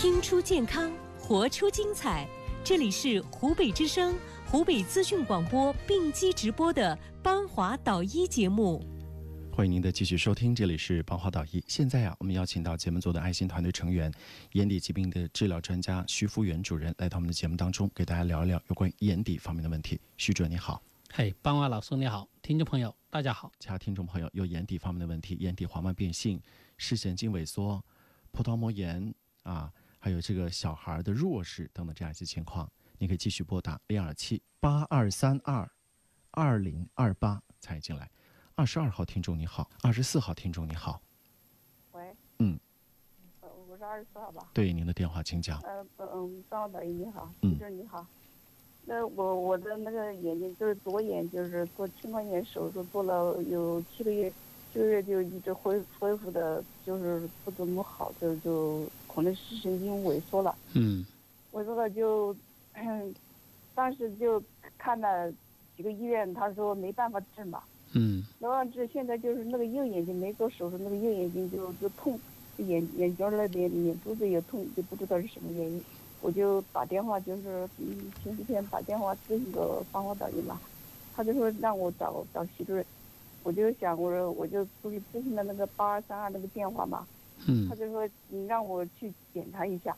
[0.00, 2.24] 听出健康，活出精彩。
[2.62, 4.14] 这里是湖北之声、
[4.46, 8.80] 湖北资讯广播并机直播的《邦华导医》节目。
[9.52, 11.60] 欢迎您的继续收听，这里是邦华导医。
[11.66, 14.08] 现在呀，我们邀请到节目组的爱心团队成员、
[14.52, 20.00] 眼底疾病的治疗专家徐福元主任来到我们的节目当中，给大家聊一聊有关眼底方面的问题。
[20.16, 20.80] 徐主任你好，
[21.12, 23.50] 嘿，邦华老师你好，听众朋友大家好。
[23.58, 26.40] 其他听众朋友有眼底方面的问题，眼底黄斑变性、
[26.76, 27.84] 视神经萎缩、
[28.30, 29.12] 葡萄膜炎
[29.42, 29.68] 啊。
[30.08, 35.70] 还有这个小孩的弱势等等这样一些情况，你可以继续拨打零二七八二三二
[36.30, 38.10] 二零二八参与进来。
[38.54, 41.02] 二十二号听众你好，二十四号听众你好。
[41.92, 42.16] 喂。
[42.38, 42.58] 嗯。
[43.42, 44.48] 呃，我是二十四号吧？
[44.54, 45.60] 对，您的电话请讲。
[45.60, 48.06] 呃嗯，张老导演你好，先生你好。
[48.86, 54.32] 那我我的那个眼睛就是左眼，就是做青光眼手术做了有七个月。
[54.72, 60.54] 七个月就一直恢恢复的，就是不怎么好，就就可能是神经萎缩了。
[60.74, 61.04] 嗯，
[61.52, 62.34] 萎缩了就，
[63.74, 64.42] 当时就
[64.76, 65.32] 看了
[65.76, 67.62] 几个医院，他说没办法治嘛。
[67.94, 72.20] 嗯，没办法治，现在就是那个右眼睛没做手术，那个右眼睛就就痛，
[72.58, 75.82] 眼眼角那边眼珠子也痛，就不知道是什么原因。
[76.20, 80.60] 我就打电话，就是嗯前几天打电话咨询个帮我导医嘛，
[81.14, 82.84] 他就说让我找找徐主任。
[83.48, 87.06] 我就想，我说我就出去咨询的那个八二三二那个电话嘛，
[87.46, 89.96] 嗯，他就说你让我去检查一下，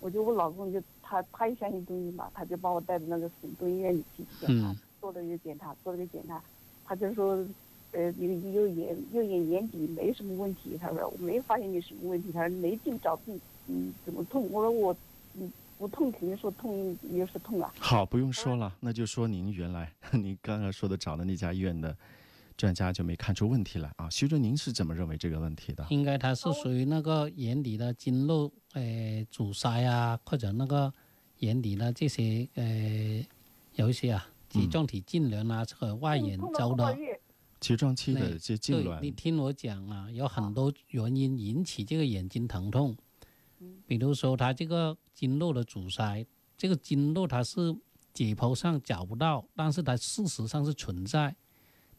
[0.00, 6.42] 我就我老公就他他也相信中医嘛，他就把我带到那个省中医院里去检查，做了一个检查，做了个检查，
[6.86, 7.46] 他就说，
[7.92, 14.50] 呃，你的右眼右眼眼底没什么问题，他说我没发现你什么问题，他说没病找病，嗯，怎么痛？
[14.50, 14.96] 我说我，
[15.34, 17.70] 嗯，不痛肯定说痛也是痛啊。
[17.78, 21.94] 好，不用说了，那就说您原来 您刚刚说的找的那家医院的。
[22.56, 25.86] 专家就没看出问题来啊，徐主任，您是怎么认为这个问题的？
[25.90, 30.92] 应该它是属于那个眼底的经络呃阻塞啊，或者那个
[31.40, 33.24] 眼底的这些呃
[33.74, 36.96] 有一些啊睫状体痉挛啊，这个外眼周的
[37.60, 39.00] 睫状期的这痉挛。
[39.00, 42.96] 你听我讲啊，有很多原因引起这个眼睛疼痛，
[43.86, 46.24] 比如说它这个经络的阻塞，
[46.56, 47.76] 这个经络它是
[48.14, 51.36] 解剖上找不到，但是它事实上是存在。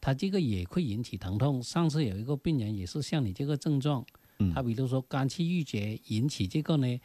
[0.00, 1.62] 他这个也会引起疼痛。
[1.62, 4.04] 上次有一个病人也是像你这个症状，
[4.54, 7.00] 他比如说肝气郁结引起这个呢，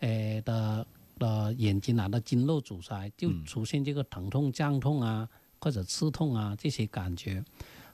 [0.00, 0.86] 呃的
[1.18, 5.28] 的眼睛啊的经络阻塞，就出现这个疼痛、胀痛啊，
[5.60, 7.44] 或者刺痛啊这些感觉。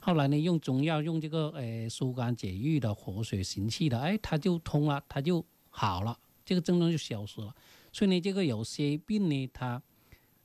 [0.00, 7.54] 后来呢，用中药用这个呃疏肝解郁的活血行气的，哎，他就通了，他就好了，这个症状就消失了。
[7.92, 9.82] 所以呢，这个有些病呢，它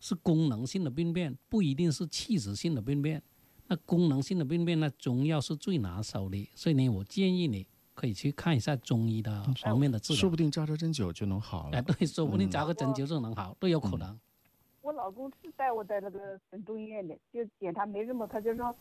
[0.01, 3.23] 是功能性的病变，不一定是器质性的病变。
[3.67, 11.77] 那功能性的病变，那中药是最拿手的，所以呢，我建议你可以去看一下中医的方面的治疗，说不定扎扎针灸就能好了。
[11.77, 14.19] 哎，对，说不定扎个针灸就能好，都有可能。
[14.81, 18.75] 我老公是带我在那个省中医院的，就检查没什么，他就说，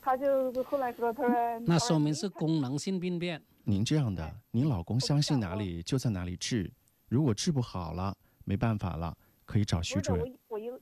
[0.00, 3.42] 他就后来说，他说那说明是功能性病变。
[3.64, 6.72] 您这样的，您老公相信哪里就在哪里治，
[7.08, 9.16] 如果治不好了，没办法了。
[9.44, 10.32] 可以找徐主任。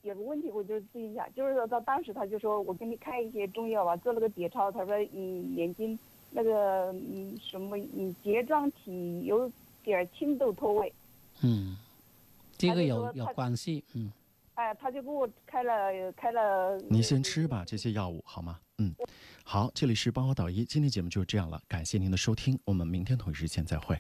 [0.09, 5.99] 有有个问题，我就咨询一下，就是说他当时他就说我给你开一些中药吧，做了个 B 超，他说嗯眼睛
[6.31, 9.51] 那个嗯什么嗯睫状体有
[9.85, 10.93] 点青痘脱位。
[11.43, 11.77] 嗯，
[12.57, 13.85] 这个有有关系。
[13.95, 14.11] 嗯。
[14.55, 16.77] 哎，他就给我开了开了。
[16.91, 18.59] 你先吃吧，这些药物好吗？
[18.79, 18.93] 嗯，
[19.45, 23.97] 好，这里是帮我导医，今天节目就是这样了，感谢您的收听，我们明天同一时间再会。